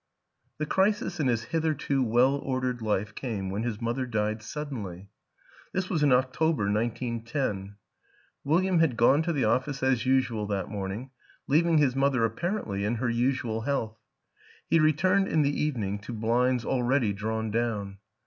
The 0.57 0.65
crisis 0.65 1.19
in 1.19 1.27
his 1.27 1.43
hitherto 1.43 2.01
well 2.01 2.33
ordered 2.37 2.81
life 2.81 3.13
came 3.13 3.51
when 3.51 3.61
his 3.61 3.79
mother 3.79 4.07
died 4.07 4.41
suddenly. 4.41 5.11
This 5.73 5.91
was 5.91 6.01
in 6.01 6.11
October, 6.11 6.63
1910. 6.63 7.75
William 8.43 8.79
had 8.79 8.97
gone 8.97 9.21
to 9.21 9.31
the 9.31 9.45
office 9.45 9.83
as 9.83 10.07
usual 10.07 10.47
that 10.47 10.69
morning, 10.71 11.11
leaving 11.45 11.77
his 11.77 11.95
mother 11.95 12.25
apparently 12.25 12.83
in 12.83 12.95
her 12.95 13.11
usual 13.11 13.61
health; 13.61 13.99
he 14.67 14.79
returned 14.79 15.27
in 15.27 15.43
the 15.43 15.53
evening 15.55 15.99
to 15.99 16.13
blinds 16.13 16.65
already 16.65 17.13
drawn 17.13 17.51
down. 17.51 17.99